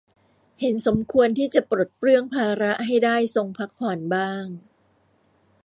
[0.59, 4.45] เห็นสมควรที่จะปลดเปลื้องภาระให้ได้ทรงพักผ่อนบ้าง